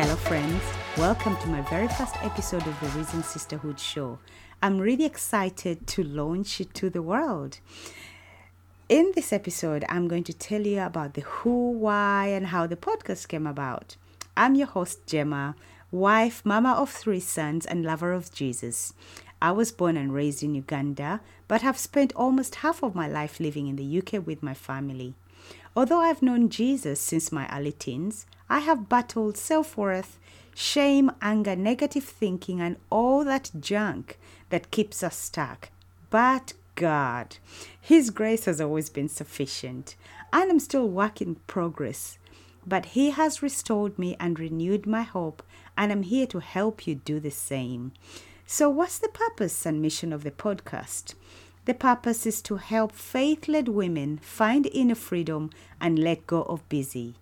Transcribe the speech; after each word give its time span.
Hello, 0.00 0.14
friends. 0.14 0.62
Welcome 0.96 1.36
to 1.38 1.48
my 1.48 1.60
very 1.62 1.88
first 1.88 2.14
episode 2.22 2.64
of 2.68 2.80
the 2.80 2.86
Risen 2.96 3.24
Sisterhood 3.24 3.80
Show. 3.80 4.20
I'm 4.62 4.78
really 4.78 5.04
excited 5.04 5.88
to 5.88 6.04
launch 6.04 6.60
it 6.60 6.72
to 6.74 6.88
the 6.88 7.02
world. 7.02 7.58
In 8.88 9.10
this 9.16 9.32
episode, 9.32 9.84
I'm 9.88 10.06
going 10.06 10.22
to 10.22 10.32
tell 10.32 10.64
you 10.64 10.82
about 10.82 11.14
the 11.14 11.22
who, 11.22 11.72
why, 11.72 12.28
and 12.28 12.46
how 12.46 12.68
the 12.68 12.76
podcast 12.76 13.26
came 13.26 13.44
about. 13.44 13.96
I'm 14.36 14.54
your 14.54 14.68
host, 14.68 15.04
Gemma, 15.04 15.56
wife, 15.90 16.42
mama 16.44 16.74
of 16.74 16.90
three 16.90 17.18
sons, 17.18 17.66
and 17.66 17.84
lover 17.84 18.12
of 18.12 18.32
Jesus. 18.32 18.94
I 19.42 19.50
was 19.50 19.72
born 19.72 19.96
and 19.96 20.14
raised 20.14 20.44
in 20.44 20.54
Uganda, 20.54 21.20
but 21.48 21.62
have 21.62 21.76
spent 21.76 22.12
almost 22.14 22.62
half 22.62 22.84
of 22.84 22.94
my 22.94 23.08
life 23.08 23.40
living 23.40 23.66
in 23.66 23.74
the 23.74 23.98
UK 23.98 24.24
with 24.24 24.44
my 24.44 24.54
family. 24.54 25.16
Although 25.78 26.00
I've 26.00 26.22
known 26.22 26.48
Jesus 26.48 27.00
since 27.00 27.30
my 27.30 27.48
early 27.56 27.70
teens, 27.70 28.26
I 28.50 28.58
have 28.58 28.88
battled 28.88 29.36
self 29.36 29.76
worth, 29.76 30.18
shame, 30.52 31.12
anger, 31.22 31.54
negative 31.54 32.02
thinking, 32.02 32.60
and 32.60 32.78
all 32.90 33.22
that 33.22 33.52
junk 33.60 34.18
that 34.50 34.72
keeps 34.72 35.04
us 35.04 35.16
stuck. 35.16 35.70
But 36.10 36.54
God, 36.74 37.36
His 37.80 38.10
grace 38.10 38.46
has 38.46 38.60
always 38.60 38.90
been 38.90 39.08
sufficient, 39.08 39.94
and 40.32 40.50
I'm 40.50 40.58
still 40.58 40.88
work 40.88 41.22
in 41.22 41.36
progress. 41.46 42.18
But 42.66 42.86
He 42.96 43.10
has 43.10 43.40
restored 43.40 44.00
me 44.00 44.16
and 44.18 44.40
renewed 44.40 44.84
my 44.84 45.02
hope, 45.02 45.44
and 45.76 45.92
I'm 45.92 46.02
here 46.02 46.26
to 46.26 46.40
help 46.40 46.88
you 46.88 46.96
do 46.96 47.20
the 47.20 47.30
same. 47.30 47.92
So, 48.46 48.68
what's 48.68 48.98
the 48.98 49.10
purpose 49.10 49.64
and 49.64 49.80
mission 49.80 50.12
of 50.12 50.24
the 50.24 50.32
podcast? 50.32 51.14
The 51.68 51.74
purpose 51.74 52.24
is 52.24 52.40
to 52.48 52.56
help 52.56 52.92
faith 52.92 53.46
led 53.46 53.68
women 53.68 54.16
find 54.22 54.66
inner 54.72 54.94
freedom 54.94 55.50
and 55.78 55.98
let 55.98 56.26
go 56.26 56.44
of 56.44 56.66
busy. 56.70 57.16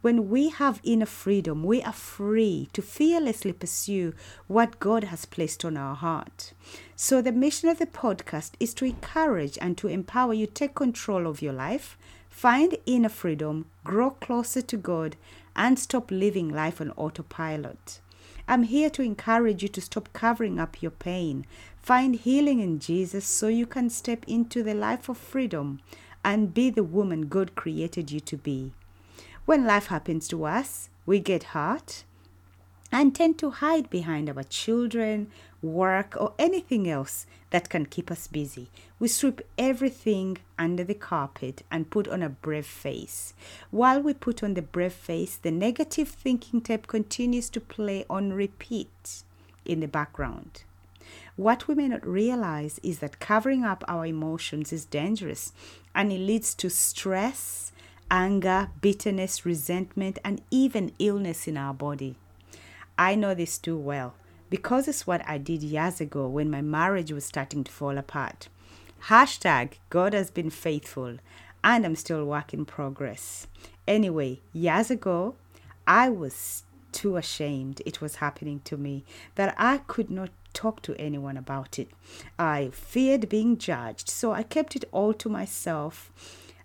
When 0.00 0.28
we 0.28 0.48
have 0.48 0.80
inner 0.82 1.06
freedom, 1.06 1.62
we 1.62 1.84
are 1.84 1.92
free 1.92 2.68
to 2.72 2.82
fearlessly 2.82 3.52
pursue 3.52 4.12
what 4.48 4.80
God 4.80 5.04
has 5.04 5.24
placed 5.24 5.64
on 5.64 5.76
our 5.76 5.94
heart. 5.94 6.52
So, 6.96 7.22
the 7.22 7.30
mission 7.30 7.68
of 7.68 7.78
the 7.78 7.86
podcast 7.86 8.54
is 8.58 8.74
to 8.74 8.86
encourage 8.86 9.56
and 9.60 9.78
to 9.78 9.86
empower 9.86 10.34
you 10.34 10.48
to 10.48 10.52
take 10.52 10.74
control 10.74 11.28
of 11.28 11.40
your 11.40 11.52
life, 11.52 11.96
find 12.28 12.78
inner 12.86 13.08
freedom, 13.08 13.66
grow 13.84 14.10
closer 14.10 14.62
to 14.62 14.76
God, 14.76 15.14
and 15.54 15.78
stop 15.78 16.10
living 16.10 16.48
life 16.48 16.80
on 16.80 16.90
autopilot. 16.96 18.00
I'm 18.52 18.64
here 18.64 18.90
to 18.90 19.00
encourage 19.00 19.62
you 19.62 19.70
to 19.70 19.80
stop 19.80 20.12
covering 20.12 20.60
up 20.60 20.82
your 20.82 20.90
pain. 20.90 21.46
Find 21.80 22.14
healing 22.14 22.60
in 22.60 22.80
Jesus 22.80 23.24
so 23.24 23.48
you 23.48 23.64
can 23.64 23.88
step 23.88 24.26
into 24.28 24.62
the 24.62 24.74
life 24.74 25.08
of 25.08 25.16
freedom 25.16 25.80
and 26.22 26.52
be 26.52 26.68
the 26.68 26.84
woman 26.84 27.28
God 27.28 27.54
created 27.54 28.10
you 28.10 28.20
to 28.20 28.36
be. 28.36 28.72
When 29.46 29.64
life 29.64 29.86
happens 29.86 30.28
to 30.28 30.44
us, 30.44 30.90
we 31.06 31.18
get 31.18 31.54
hurt 31.56 32.04
and 32.92 33.14
tend 33.14 33.38
to 33.38 33.52
hide 33.52 33.88
behind 33.88 34.28
our 34.28 34.42
children, 34.42 35.30
work, 35.62 36.16
or 36.18 36.34
anything 36.38 36.88
else 36.88 37.26
that 37.50 37.68
can 37.68 37.86
keep 37.86 38.10
us 38.10 38.26
busy. 38.26 38.68
We 38.98 39.08
sweep 39.08 39.40
everything 39.56 40.38
under 40.58 40.84
the 40.84 40.94
carpet 40.94 41.62
and 41.70 41.90
put 41.90 42.08
on 42.08 42.22
a 42.22 42.28
brave 42.28 42.66
face. 42.66 43.34
While 43.70 44.02
we 44.02 44.14
put 44.14 44.42
on 44.42 44.54
the 44.54 44.62
brave 44.62 44.92
face, 44.92 45.36
the 45.36 45.50
negative 45.50 46.08
thinking 46.08 46.60
tape 46.60 46.86
continues 46.86 47.48
to 47.50 47.60
play 47.60 48.04
on 48.10 48.32
repeat 48.32 49.22
in 49.64 49.80
the 49.80 49.88
background. 49.88 50.64
What 51.36 51.68
we 51.68 51.74
may 51.74 51.88
not 51.88 52.06
realize 52.06 52.78
is 52.82 52.98
that 52.98 53.20
covering 53.20 53.64
up 53.64 53.84
our 53.88 54.06
emotions 54.06 54.72
is 54.72 54.84
dangerous 54.84 55.52
and 55.94 56.12
it 56.12 56.18
leads 56.18 56.54
to 56.56 56.68
stress, 56.68 57.72
anger, 58.10 58.68
bitterness, 58.80 59.46
resentment, 59.46 60.18
and 60.24 60.42
even 60.50 60.92
illness 60.98 61.48
in 61.48 61.56
our 61.56 61.74
body. 61.74 62.16
I 62.98 63.14
know 63.14 63.34
this 63.34 63.58
too 63.58 63.78
well 63.78 64.14
because 64.52 64.86
it's 64.86 65.06
what 65.06 65.26
I 65.26 65.38
did 65.38 65.62
years 65.62 65.98
ago 65.98 66.28
when 66.28 66.50
my 66.50 66.60
marriage 66.60 67.10
was 67.10 67.24
starting 67.24 67.64
to 67.64 67.72
fall 67.72 67.96
apart. 67.96 68.50
Hashtag 69.04 69.78
God 69.88 70.12
has 70.12 70.30
been 70.30 70.50
faithful 70.50 71.16
and 71.64 71.86
I'm 71.86 71.96
still 71.96 72.26
work 72.26 72.52
in 72.52 72.66
progress. 72.66 73.46
Anyway, 73.88 74.40
years 74.52 74.90
ago, 74.90 75.36
I 75.86 76.10
was 76.10 76.64
too 76.92 77.16
ashamed 77.16 77.80
it 77.86 78.02
was 78.02 78.16
happening 78.16 78.60
to 78.64 78.76
me 78.76 79.04
that 79.36 79.54
I 79.56 79.78
could 79.78 80.10
not 80.10 80.28
talk 80.52 80.82
to 80.82 80.94
anyone 80.96 81.38
about 81.38 81.78
it. 81.78 81.88
I 82.38 82.68
feared 82.74 83.30
being 83.30 83.56
judged, 83.56 84.10
so 84.10 84.32
I 84.32 84.42
kept 84.42 84.76
it 84.76 84.84
all 84.92 85.14
to 85.14 85.30
myself, 85.30 86.12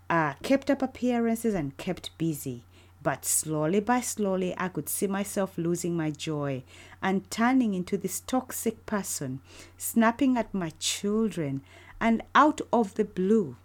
uh, 0.09 0.33
kept 0.43 0.69
up 0.69 0.81
appearances, 0.81 1.53
and 1.53 1.77
kept 1.77 2.17
busy. 2.17 2.63
But 3.07 3.23
slowly 3.23 3.79
by 3.79 4.01
slowly, 4.01 4.53
I 4.57 4.67
could 4.67 4.89
see 4.89 5.07
myself 5.07 5.57
losing 5.57 5.95
my 5.95 6.11
joy 6.11 6.63
and 7.01 7.31
turning 7.31 7.73
into 7.73 7.95
this 7.95 8.19
toxic 8.19 8.85
person, 8.85 9.39
snapping 9.77 10.37
at 10.37 10.53
my 10.53 10.71
children. 10.77 11.61
And 12.01 12.21
out 12.35 12.59
of 12.73 12.95
the 12.95 13.05
blue, 13.05 13.55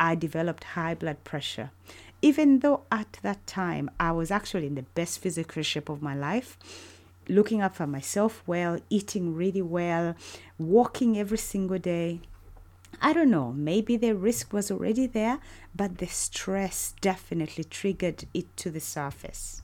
I 0.00 0.14
developed 0.14 0.64
high 0.72 0.94
blood 0.94 1.22
pressure. 1.22 1.70
Even 2.22 2.60
though 2.60 2.84
at 2.90 3.18
that 3.20 3.46
time 3.46 3.90
I 4.00 4.12
was 4.12 4.30
actually 4.30 4.68
in 4.68 4.74
the 4.74 4.88
best 4.94 5.18
physical 5.18 5.62
shape 5.62 5.90
of 5.90 6.00
my 6.00 6.14
life, 6.14 6.56
looking 7.28 7.60
for 7.68 7.86
myself 7.86 8.42
well, 8.46 8.78
eating 8.88 9.34
really 9.34 9.60
well, 9.60 10.16
walking 10.56 11.18
every 11.18 11.36
single 11.36 11.78
day, 11.78 12.22
I 13.00 13.12
don't 13.12 13.30
know, 13.30 13.52
maybe 13.52 13.96
the 13.96 14.14
risk 14.14 14.52
was 14.52 14.70
already 14.70 15.06
there, 15.06 15.38
but 15.74 15.98
the 15.98 16.06
stress 16.06 16.94
definitely 17.00 17.64
triggered 17.64 18.24
it 18.34 18.56
to 18.58 18.70
the 18.70 18.80
surface. 18.80 19.62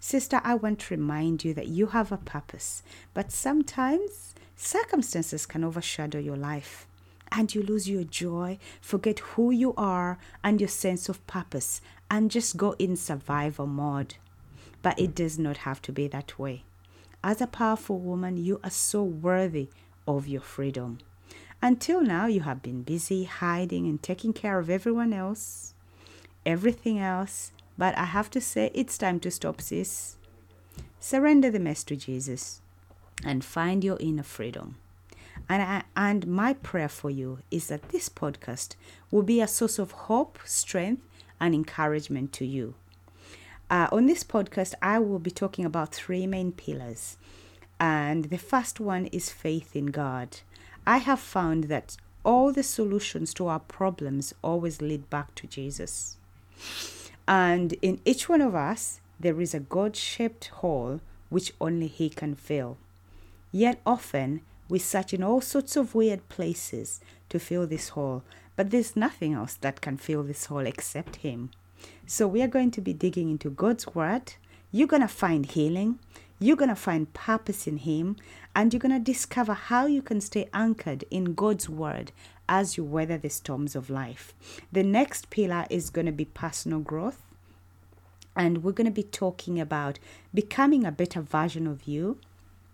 Sister, 0.00 0.40
I 0.42 0.54
want 0.54 0.80
to 0.80 0.94
remind 0.94 1.44
you 1.44 1.54
that 1.54 1.68
you 1.68 1.88
have 1.88 2.10
a 2.10 2.16
purpose, 2.16 2.82
but 3.14 3.30
sometimes 3.30 4.34
circumstances 4.56 5.46
can 5.46 5.62
overshadow 5.62 6.18
your 6.18 6.36
life 6.36 6.86
and 7.30 7.54
you 7.54 7.62
lose 7.62 7.88
your 7.88 8.04
joy, 8.04 8.58
forget 8.80 9.20
who 9.20 9.50
you 9.50 9.74
are 9.76 10.18
and 10.44 10.60
your 10.60 10.68
sense 10.68 11.08
of 11.08 11.26
purpose, 11.26 11.80
and 12.10 12.30
just 12.30 12.56
go 12.56 12.72
in 12.78 12.96
survival 12.96 13.66
mode. 13.66 14.16
But 14.82 14.98
it 14.98 15.14
does 15.14 15.38
not 15.38 15.58
have 15.58 15.80
to 15.82 15.92
be 15.92 16.08
that 16.08 16.38
way. 16.38 16.64
As 17.24 17.40
a 17.40 17.46
powerful 17.46 17.98
woman, 17.98 18.36
you 18.36 18.60
are 18.64 18.70
so 18.70 19.02
worthy 19.02 19.68
of 20.06 20.26
your 20.26 20.40
freedom. 20.40 20.98
Until 21.64 22.00
now, 22.00 22.26
you 22.26 22.40
have 22.40 22.60
been 22.60 22.82
busy 22.82 23.22
hiding 23.22 23.86
and 23.86 24.02
taking 24.02 24.32
care 24.32 24.58
of 24.58 24.68
everyone 24.68 25.12
else, 25.12 25.74
everything 26.44 26.98
else. 26.98 27.52
But 27.78 27.96
I 27.96 28.06
have 28.06 28.30
to 28.30 28.40
say, 28.40 28.72
it's 28.74 28.98
time 28.98 29.20
to 29.20 29.30
stop, 29.30 29.60
sis. 29.60 30.16
Surrender 30.98 31.50
the 31.52 31.60
mess 31.60 31.84
to 31.84 31.94
Jesus 31.94 32.60
and 33.24 33.44
find 33.44 33.84
your 33.84 33.96
inner 34.00 34.24
freedom. 34.24 34.76
And, 35.48 35.62
I, 35.62 35.82
and 35.96 36.26
my 36.26 36.54
prayer 36.54 36.88
for 36.88 37.10
you 37.10 37.38
is 37.50 37.68
that 37.68 37.90
this 37.90 38.08
podcast 38.08 38.74
will 39.12 39.22
be 39.22 39.40
a 39.40 39.46
source 39.46 39.78
of 39.78 39.92
hope, 39.92 40.40
strength, 40.44 41.02
and 41.40 41.54
encouragement 41.54 42.32
to 42.34 42.44
you. 42.44 42.74
Uh, 43.70 43.88
on 43.92 44.06
this 44.06 44.24
podcast, 44.24 44.74
I 44.82 44.98
will 44.98 45.18
be 45.18 45.30
talking 45.30 45.64
about 45.64 45.94
three 45.94 46.26
main 46.26 46.52
pillars. 46.52 47.16
And 47.78 48.26
the 48.26 48.38
first 48.38 48.80
one 48.80 49.06
is 49.06 49.30
faith 49.30 49.74
in 49.74 49.86
God. 49.86 50.40
I 50.86 50.98
have 50.98 51.20
found 51.20 51.64
that 51.64 51.96
all 52.24 52.52
the 52.52 52.62
solutions 52.62 53.34
to 53.34 53.46
our 53.46 53.60
problems 53.60 54.34
always 54.42 54.80
lead 54.80 55.08
back 55.10 55.34
to 55.36 55.46
Jesus. 55.46 56.16
And 57.26 57.74
in 57.82 58.00
each 58.04 58.28
one 58.28 58.40
of 58.40 58.54
us, 58.54 59.00
there 59.18 59.40
is 59.40 59.54
a 59.54 59.60
God 59.60 59.96
shaped 59.96 60.46
hole 60.46 61.00
which 61.28 61.54
only 61.60 61.86
He 61.86 62.08
can 62.08 62.34
fill. 62.34 62.76
Yet 63.52 63.80
often, 63.86 64.42
we 64.68 64.78
search 64.78 65.14
in 65.14 65.22
all 65.22 65.40
sorts 65.40 65.76
of 65.76 65.94
weird 65.94 66.28
places 66.28 67.00
to 67.28 67.38
fill 67.38 67.66
this 67.66 67.90
hole, 67.90 68.22
but 68.56 68.70
there's 68.70 68.96
nothing 68.96 69.34
else 69.34 69.54
that 69.54 69.80
can 69.80 69.96
fill 69.96 70.22
this 70.22 70.46
hole 70.46 70.66
except 70.66 71.16
Him. 71.16 71.50
So, 72.06 72.26
we 72.26 72.42
are 72.42 72.48
going 72.48 72.70
to 72.72 72.80
be 72.80 72.92
digging 72.92 73.30
into 73.30 73.50
God's 73.50 73.86
Word. 73.94 74.34
You're 74.70 74.88
going 74.88 75.02
to 75.02 75.08
find 75.08 75.46
healing, 75.46 75.98
you're 76.42 76.56
going 76.56 76.68
to 76.68 76.74
find 76.74 77.12
purpose 77.12 77.66
in 77.66 77.78
Him 77.78 78.16
and 78.54 78.72
you're 78.72 78.80
going 78.80 78.92
to 78.92 79.12
discover 79.12 79.54
how 79.54 79.86
you 79.86 80.02
can 80.02 80.20
stay 80.20 80.48
anchored 80.52 81.04
in 81.10 81.34
God's 81.34 81.68
Word 81.68 82.12
as 82.48 82.76
you 82.76 82.84
weather 82.84 83.16
the 83.16 83.30
storms 83.30 83.76
of 83.76 83.88
life. 83.88 84.34
The 84.70 84.82
next 84.82 85.30
pillar 85.30 85.66
is 85.70 85.90
going 85.90 86.06
to 86.06 86.12
be 86.12 86.24
personal 86.24 86.80
growth. 86.80 87.22
And 88.34 88.64
we're 88.64 88.72
going 88.72 88.86
to 88.86 88.90
be 88.90 89.02
talking 89.02 89.60
about 89.60 89.98
becoming 90.32 90.84
a 90.84 90.92
better 90.92 91.20
version 91.20 91.66
of 91.66 91.86
you, 91.86 92.18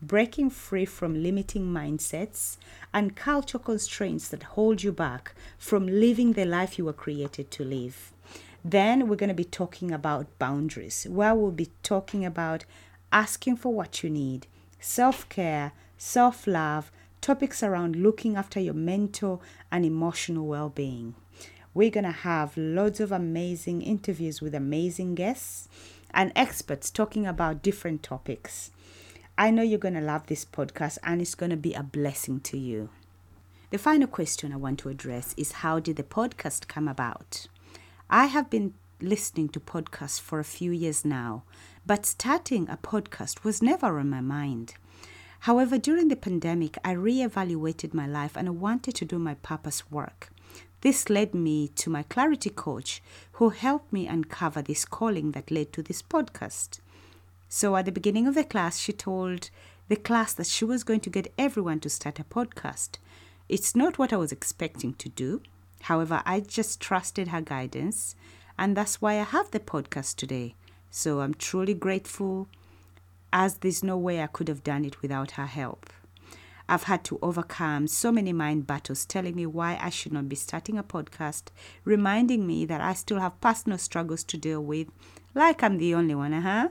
breaking 0.01 0.51
free 0.51 0.85
from 0.85 1.23
limiting 1.23 1.65
mindsets 1.65 2.57
and 2.95 3.17
cultural 3.17 3.63
constraints 3.63 4.29
that 4.29 4.45
hold 4.45 4.85
you 4.85 4.93
back 4.93 5.35
from 5.59 5.87
living 5.87 6.33
the 6.33 6.45
life 6.45 6.79
you 6.79 6.85
were 6.85 6.93
created 6.93 7.51
to 7.51 7.65
live. 7.65 8.13
Then 8.65 9.09
we're 9.09 9.17
going 9.17 9.29
to 9.29 9.35
be 9.35 9.45
talking 9.45 9.93
about 9.93 10.39
boundaries, 10.39 11.07
where 11.09 11.35
we'll 11.35 11.51
be 11.51 11.71
talking 11.83 12.25
about 12.25 12.65
asking 13.13 13.57
for 13.57 13.73
what 13.73 14.03
you 14.03 14.11
need, 14.11 14.47
self 14.81 15.29
care, 15.29 15.73
self 15.97 16.47
love, 16.47 16.91
topics 17.21 17.63
around 17.63 17.97
looking 17.97 18.37
after 18.37 18.61
your 18.61 18.75
mental 18.75 19.43
and 19.71 19.85
emotional 19.85 20.47
well 20.47 20.69
being. 20.69 21.15
We're 21.75 21.91
going 21.91 22.05
to 22.05 22.11
have 22.11 22.57
loads 22.57 23.01
of 23.01 23.13
amazing 23.13 23.83
interviews 23.83 24.41
with 24.41 24.55
amazing 24.55 25.15
guests. 25.15 25.69
and 26.11 26.33
experts 26.35 26.91
talking 26.91 27.27
about 27.27 27.63
different 27.63 28.03
topics. 28.03 28.71
I 29.37 29.51
know 29.51 29.63
you're 29.63 29.79
going 29.79 29.95
to 29.95 30.01
love 30.01 30.27
this 30.27 30.45
podcast 30.45 30.97
and 31.05 31.21
it's 31.21 31.35
going 31.35 31.51
to 31.51 31.57
be 31.57 31.75
a 31.75 31.83
blessing 31.83 32.41
to 32.41 32.57
you. 32.57 32.89
The 33.71 33.79
final 33.79 34.09
question 34.09 34.53
I 34.53 34.57
want 34.57 34.79
to 34.81 34.89
address 34.89 35.35
is 35.37 35.53
how 35.53 35.79
did 35.79 35.97
the 35.97 36.03
podcast 36.03 36.67
come 36.67 36.89
about? 36.89 37.47
I 38.09 38.27
have 38.27 38.49
been 38.49 38.73
listening 39.01 39.49
to 39.51 39.61
podcasts 39.61 40.21
for 40.21 40.41
a 40.41 40.45
few 40.45 40.73
years 40.73 41.05
now, 41.05 41.45
but 41.87 42.07
starting 42.07 42.69
a 42.69 42.77
podcast 42.77 43.45
was 43.45 43.63
never 43.63 43.99
on 43.99 44.11
my 44.11 44.21
mind. 44.21 44.75
However, 45.41 45.79
during 45.79 46.09
the 46.09 46.17
pandemic, 46.17 46.77
I 46.85 46.93
re-evaluated 46.93 47.95
my 47.95 48.07
life 48.07 48.37
and 48.37 48.49
I 48.49 48.53
wanted 48.53 48.95
to 48.97 49.05
do 49.05 49.19
my 49.19 49.35
purpose 49.35 49.91
work. 49.91 50.31
This 50.81 51.09
led 51.09 51.35
me 51.35 51.69
to 51.69 51.91
my 51.91 52.03
clarity 52.05 52.51
coach, 52.51 53.03
who 53.33 53.51
helped 53.51 53.93
me 53.93 54.07
uncover 54.07 54.63
this 54.63 54.85
calling 54.85 55.33
that 55.33 55.51
led 55.51 55.73
to 55.73 55.83
this 55.83 56.03
podcast. 56.03 56.81
So, 57.49 57.77
at 57.77 57.85
the 57.85 57.93
beginning 57.93 58.27
of 58.27 58.35
the 58.35 58.45
class, 58.45 58.79
she 58.79 58.93
told 58.93 59.51
the 59.89 59.97
class 59.97 60.35
that 60.35 60.47
she 60.47 60.65
was 60.65 60.85
going 60.85 61.01
to 61.01 61.11
get 61.11 61.33
everyone 61.39 61.81
to 61.81 61.91
start 61.91 62.21
a 62.21 62.25
podcast. 62.25 62.99
It's 63.49 63.75
not 63.75 63.99
what 63.99 64.13
I 64.13 64.17
was 64.17 64.33
expecting 64.33 64.95
to 64.95 65.09
do. 65.09 65.41
However, 65.83 66.23
I 66.27 66.41
just 66.41 66.81
trusted 66.81 67.29
her 67.29 67.41
guidance, 67.41 68.15
and 68.59 68.77
that's 68.77 69.01
why 69.01 69.13
I 69.13 69.25
have 69.25 69.51
the 69.51 69.61
podcast 69.61 70.17
today. 70.17 70.55
So, 70.91 71.21
I'm 71.21 71.35
truly 71.35 71.75
grateful 71.75 72.49
as 73.33 73.59
there's 73.59 73.85
no 73.85 73.97
way 73.97 74.23
I 74.23 74.27
could 74.27 74.49
have 74.49 74.65
done 74.65 74.85
it 74.85 75.03
without 75.03 75.33
her 75.33 75.47
help. 75.47 75.91
I've 76.69 76.85
had 76.85 77.03
to 77.05 77.19
overcome 77.23 77.87
so 77.87 78.13
many 78.13 78.33
mind 78.33 78.67
battles 78.67 79.07
telling 79.07 79.35
me 79.35 79.47
why 79.47 79.79
I 79.81 79.89
should 79.89 80.13
not 80.13 80.29
be 80.29 80.37
starting 80.37 80.77
a 80.77 80.83
podcast, 80.83 81.45
reminding 81.85 82.47
me 82.47 82.67
that 82.67 82.83
I 82.83 82.93
still 82.93 83.21
have 83.21 83.41
personal 83.41 83.79
struggles 83.79 84.23
to 84.25 84.37
deal 84.37 84.63
with, 84.63 84.89
like 85.35 85.63
I'm 85.63 85.79
the 85.79 85.95
only 85.95 86.15
one, 86.15 86.33
huh? 86.33 86.69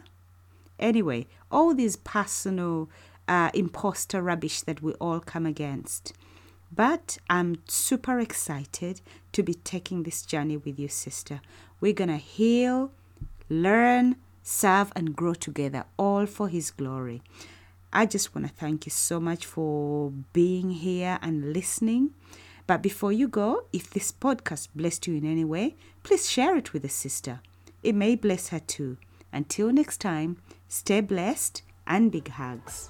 Anyway, 0.77 1.25
all 1.49 1.73
these 1.73 1.95
personal 1.95 2.89
uh, 3.27 3.49
imposter 3.55 4.21
rubbish 4.21 4.61
that 4.61 4.83
we 4.83 4.93
all 4.93 5.19
come 5.19 5.47
against. 5.47 6.13
But 6.71 7.17
I'm 7.29 7.61
super 7.67 8.19
excited 8.19 9.01
to 9.31 9.43
be 9.43 9.53
taking 9.53 10.03
this 10.03 10.21
journey 10.23 10.57
with 10.57 10.79
you, 10.79 10.87
sister. 10.87 11.41
We're 11.79 11.93
going 11.93 12.09
to 12.09 12.17
heal, 12.17 12.91
learn, 13.49 14.17
serve, 14.43 14.91
and 14.95 15.15
grow 15.15 15.33
together, 15.33 15.85
all 15.97 16.25
for 16.25 16.49
His 16.49 16.71
glory. 16.71 17.21
I 17.93 18.05
just 18.05 18.35
want 18.35 18.47
to 18.47 18.53
thank 18.53 18.85
you 18.85 18.91
so 18.91 19.19
much 19.19 19.45
for 19.45 20.11
being 20.33 20.71
here 20.71 21.19
and 21.21 21.53
listening. 21.53 22.13
But 22.67 22.81
before 22.81 23.13
you 23.13 23.29
go, 23.29 23.63
if 23.71 23.89
this 23.89 24.11
podcast 24.11 24.67
blessed 24.75 25.07
you 25.07 25.15
in 25.15 25.25
any 25.25 25.45
way, 25.45 25.77
please 26.03 26.29
share 26.29 26.57
it 26.57 26.73
with 26.73 26.83
a 26.83 26.89
sister. 26.89 27.39
It 27.81 27.95
may 27.95 28.15
bless 28.15 28.49
her 28.49 28.59
too. 28.59 28.97
Until 29.31 29.71
next 29.71 30.01
time, 30.01 30.37
stay 30.67 30.99
blessed 30.99 31.61
and 31.85 32.11
big 32.11 32.27
hugs. 32.27 32.89